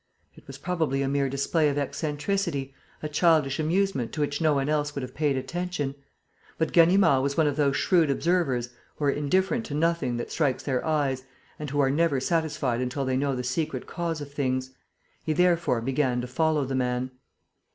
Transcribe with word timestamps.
It 0.33 0.47
was 0.47 0.57
probably 0.57 1.03
a 1.03 1.07
mere 1.07 1.29
display 1.29 1.69
of 1.69 1.77
eccentricity, 1.77 2.73
a 3.03 3.07
childish 3.07 3.59
amusement 3.59 4.11
to 4.13 4.21
which 4.21 4.41
no 4.41 4.55
one 4.55 4.67
else 4.67 4.95
would 4.95 5.03
have 5.03 5.13
paid 5.13 5.37
attention; 5.37 5.93
but 6.57 6.71
Ganimard 6.73 7.21
was 7.21 7.37
one 7.37 7.45
of 7.45 7.55
those 7.55 7.77
shrewd 7.77 8.09
observers 8.09 8.69
who 8.95 9.05
are 9.05 9.11
indifferent 9.11 9.63
to 9.67 9.75
nothing 9.75 10.17
that 10.17 10.31
strikes 10.31 10.63
their 10.63 10.83
eyes 10.83 11.25
and 11.59 11.69
who 11.69 11.79
are 11.79 11.91
never 11.91 12.19
satisfied 12.19 12.81
until 12.81 13.05
they 13.05 13.15
know 13.15 13.35
the 13.35 13.43
secret 13.43 13.85
cause 13.85 14.21
of 14.21 14.33
things. 14.33 14.71
He 15.23 15.33
therefore 15.33 15.81
began 15.81 16.19
to 16.21 16.25
follow 16.25 16.65
the 16.65 16.73
man. 16.73 17.11